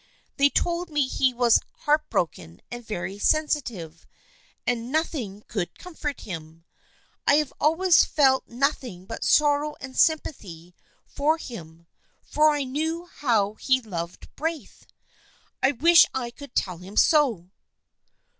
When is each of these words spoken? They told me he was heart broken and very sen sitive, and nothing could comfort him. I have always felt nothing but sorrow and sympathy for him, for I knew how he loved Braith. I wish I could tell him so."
They 0.37 0.49
told 0.49 0.89
me 0.89 1.05
he 1.07 1.31
was 1.31 1.59
heart 1.81 2.09
broken 2.09 2.59
and 2.71 2.83
very 2.83 3.19
sen 3.19 3.45
sitive, 3.49 4.07
and 4.65 4.91
nothing 4.91 5.43
could 5.47 5.77
comfort 5.77 6.21
him. 6.21 6.63
I 7.27 7.35
have 7.35 7.53
always 7.59 8.03
felt 8.03 8.47
nothing 8.47 9.05
but 9.05 9.23
sorrow 9.23 9.75
and 9.79 9.95
sympathy 9.95 10.73
for 11.05 11.37
him, 11.37 11.85
for 12.23 12.49
I 12.49 12.63
knew 12.63 13.05
how 13.05 13.53
he 13.53 13.79
loved 13.79 14.35
Braith. 14.35 14.87
I 15.61 15.71
wish 15.73 16.07
I 16.15 16.31
could 16.31 16.55
tell 16.55 16.79
him 16.79 16.97
so." 16.97 17.51